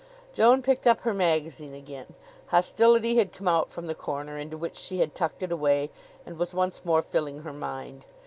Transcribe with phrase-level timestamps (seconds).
[0.33, 2.15] Joan picked up her magazine again.
[2.47, 5.91] Hostility had come out from the corner into which she had tucked it away
[6.25, 8.03] and was once more filling her mind.